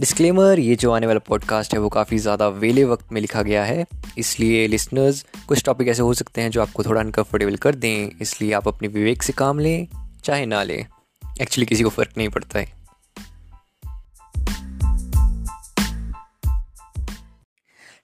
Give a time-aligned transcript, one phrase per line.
[0.00, 3.64] Disclaimer ये जो आने वाला पॉडकास्ट है, वो काफ़ी ज़्यादा वेले वक्त में लिखा गया
[3.64, 3.84] है।
[4.18, 8.52] इसलिए लिसनर्स कुछ टॉपिक ऐसे हो सकते हैं जो आपको थोड़ा अनकम्फर्टेबल कर दें। इसलिए
[8.52, 9.86] आप अपने विवेक से काम लें,
[10.24, 10.78] चाहे ना लें।
[11.40, 12.78] एक्चुअली किसी को फ़र्क नहीं पड़ता है।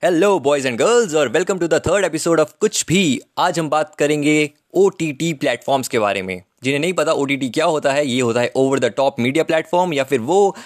[0.02, 3.70] हेलो बॉयज़ एंड गर्ल्स और welcome to the third episode of कुछ भी। आज हम
[3.70, 4.38] बात करेंगे
[4.74, 7.92] ओ टी टी प्लेटफॉर्म्स के बारे में। जिन्हें नहीं पता ओ टी टी क्या होता
[7.92, 10.56] है, ये होता है over the top media platform या फिर वो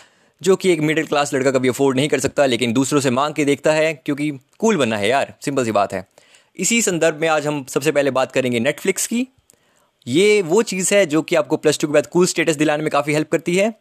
[0.41, 3.35] जो कि एक मिडिल क्लास लड़का कभी अफोर्ड नहीं कर सकता, लेकिन दूसरों से मांग
[3.35, 6.07] के देखता है, क्योंकि कूल बनना है यार सिंपल सी बात है।
[6.57, 9.27] इसी संदर्भ में आज हम सबसे पहले बात करेंगे नेटफ्लिक्स की।
[10.07, 12.91] ये वो चीज़ है जो कि आपको प्लस टू के बाद कूल स्टेटस दिलाने में
[12.91, 13.73] काफ़ी हेल्प करती है।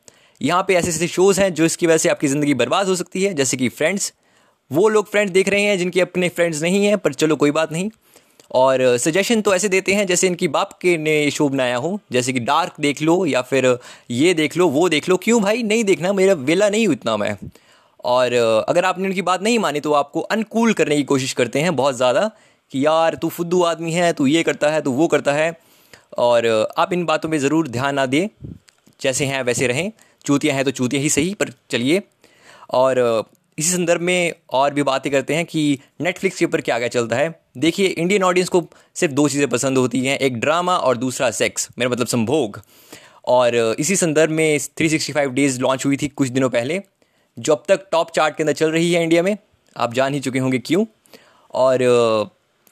[0.41, 3.23] यहाँ पे ऐसे ऐसे शोज़ हैं जो इसकी वजह से आपकी ज़िंदगी बर्बाद हो सकती
[3.23, 4.13] है, जैसे कि फ्रेंड्स
[4.71, 7.71] वो लोग फ्रेंड्स देख रहे हैं जिनके अपने फ्रेंड्स नहीं हैं, पर चलो कोई बात
[7.71, 7.89] नहीं।
[8.51, 12.33] और सजेशन तो ऐसे देते हैं जैसे इनकी बाप के ने शो बनाया हो। जैसे
[12.33, 13.77] कि डार्क देख लो या फिर
[14.11, 15.63] ये देख लो, वो देख लो। क्यों भाई?
[15.63, 17.35] नहीं देखना, मेरा वेला नहीं उतना मैं।
[18.05, 18.33] और,
[18.69, 21.95] अगर आपने उनकी बात नहीं मानी तो आपको अनकूल करने की कोशिश करते हैं बहुत
[21.95, 22.29] ज़्यादा
[22.71, 25.51] कि यार, तू फुद्दू आदमी है, तू ये करता है, तू वो करता है।
[26.17, 28.27] और, आप इन बातों में ज़रूर ध्यान ना दें।
[29.01, 29.91] जैसे हैं, वैसे रहें।
[30.25, 32.01] चूतियाँ हैं तो चूतियाँ ही सही, पर चलिए।
[32.73, 33.23] और
[33.59, 37.15] इसी संदर्भ में और भी बातें करते हैं कि नेटफ्लिक्स के ऊपर क्या क्या चलता
[37.15, 38.63] है। देखिए इंडियन ऑडियंस को
[38.95, 42.61] सिर्फ़ दो चीज़ें पसंद होती हैं, एक ड्रामा और दूसरा सेक्स मेरा मतलब संभोग।
[43.27, 46.81] और इसी संदर्भ में 365 डेज़ लॉन्च हुई थी कुछ दिनों पहले,
[47.37, 49.37] जो अब तक टॉप चार्ट के अंदर चल रही है इंडिया में।
[49.75, 50.85] आप जान ही चुके होंगे क्यों?
[51.53, 51.83] और,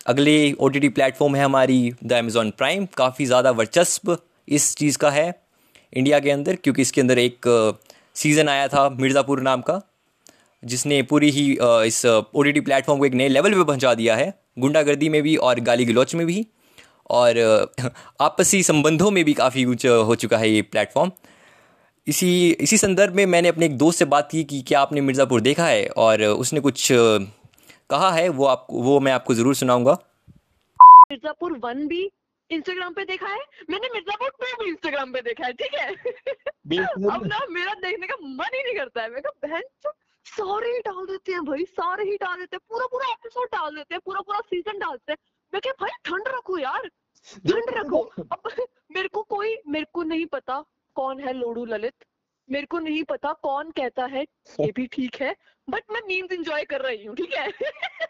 [0.05, 5.09] अगले ओ टी प्लेटफॉर्म है हमारी द अमेज़ॉन प्राइम काफ़ी ज़्यादा वर्चस्व इस चीज़ का
[5.09, 5.27] है
[5.93, 7.75] इंडिया के अंदर, क्योंकि इसके अंदर एक
[8.15, 9.81] सीज़न आया था मिर्ज़ापुर नाम का।
[10.63, 11.45] जिसने पूरी ही
[11.87, 15.35] इस ओ टी प्लेटफॉर्म को एक नए लेवल पे पहुँचा दिया है। गुंडागर्दी में भी
[15.37, 16.45] और गाली गलौच में भी।
[17.09, 17.37] और
[18.21, 21.11] आपसी संबंधों में भी काफ़ी ऊँच हो चुका है ये प्लेटफॉर्म
[22.07, 25.41] इसी इसी संदर्भ में मैंने अपने एक दोस्त से बात की कि क्या आपने मिर्ज़ापुर
[25.41, 25.87] देखा है?
[25.87, 29.97] और उसने कुछ कहा है वो आपको वो मैं आपको ज़रूर सुनाऊँगा।
[31.11, 32.03] मिर्ज़ापुर वन भी
[32.49, 33.39] इंस्टाग्राम पे देखा है?
[33.69, 35.87] मैंने मिर्ज़ापुर टू भी इंस्टाग्राम पे देखा है ठीक है?
[37.09, 39.63] अब ना मेरा देखने का मन ही नहीं करता है। मैं बहन
[40.27, 43.75] सारे ही डाल देते हैं भाई सारे ही डाल देते हैं पूरा पूरा एपिसोड डाल
[43.75, 45.17] देते हैं पूरा पूरा सीज़न डालते हैं।
[45.53, 46.87] मैं क्या भाई ठंड रखो यार
[47.47, 48.51] ठंड रखो। अब
[48.91, 50.63] मेरे को कोई मेरे को नहीं पता
[50.95, 52.05] कौन है लोडू ललित
[52.49, 54.21] मेरे को नहीं पता कौन कहता है
[54.59, 55.35] ये भी ठीक है
[55.69, 57.47] बट मैं मीम्स एंजॉय कर रही हूँ ठीक है?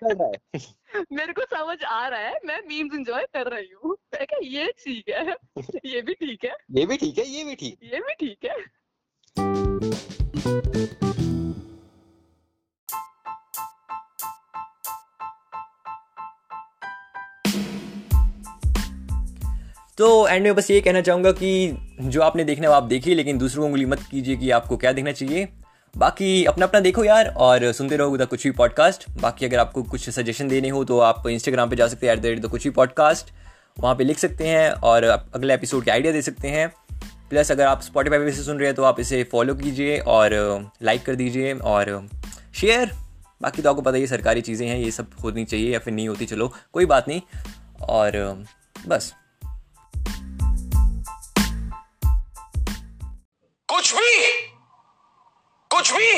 [1.11, 3.97] मेरे को समझ आ रहा है मैं मीम्स एंजॉय कर रही हूँ?
[4.43, 5.35] ये ठीक है
[5.85, 10.16] ये भी ठीक है। ये भी ठीक है ये भी ठीक। ये भी ठीक है।
[19.97, 23.37] तो एंड में बस ये कहना चाहूँगा कि जो आपने देखना है आप देखिए, लेकिन
[23.37, 25.47] दूसरों को उंगली मत कीजिए कि आपको क्या देखना चाहिए।
[25.95, 29.83] बाकी अपना अपना देखो यार, और सुनते रहो द कुछ भी पॉडकास्ट बाकी अगर आपको
[29.83, 32.63] कुछ सजेशन देने हो तो आप इंस्टाग्राम पे जा सकते हैं एट द द कुछ
[32.63, 33.31] भी पॉडकास्ट
[33.77, 36.67] वहाँ पे लिख सकते हैं, और अगले एपिसोड के आइडिया दे सकते हैं।
[37.29, 41.05] प्लस अगर आप स्पॉटीफाई पे सुन रहे हैं तो आप इसे फॉलो कीजिए, और लाइक
[41.05, 42.07] कर दीजिए, और
[42.55, 42.91] शेयर
[43.41, 46.07] बाकी तो आपको पता ही, सरकारी चीज़ें हैं, ये सब होनी चाहिए या फिर नहीं
[46.07, 47.21] होती, चलो, कोई बात नहीं।
[47.89, 48.43] और
[48.87, 49.13] बस।
[55.87, 56.16] कुछ भी कुछ भी